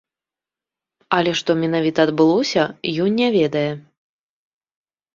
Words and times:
Але 1.17 1.31
што 1.41 1.51
менавіта 1.65 1.99
адбылося, 2.11 2.67
ён 3.07 3.23
не 3.23 3.29
ведае. 3.39 3.71